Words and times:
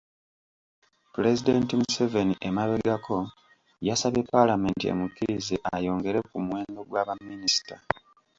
Pulezidenti 1.13 1.73
Museveni 1.81 2.33
emabegako 2.47 3.17
yasabye 3.87 4.21
Paalamenti 4.31 4.83
emukkirize 4.93 5.55
ayongere 5.75 6.19
ku 6.29 6.37
muwendo 6.45 6.79
gwa 6.89 7.01
baminisita. 7.07 7.75